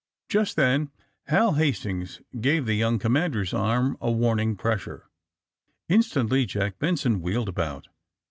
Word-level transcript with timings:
''Jnst 0.31 0.55
then 0.55 0.89
Hal 1.27 1.53
Hastings 1.53 2.21
gave 2.39 2.65
the 2.65 2.73
young 2.73 2.97
com 2.97 3.11
mander's 3.13 3.53
arm 3.53 3.97
a 4.01 4.09
warning 4.09 4.55
pressure. 4.55 5.11
Instantly 5.89 6.47
Jack 6.47 6.79
Benson 6.79 7.21
wheeled 7.21 7.47
about. 7.49 7.87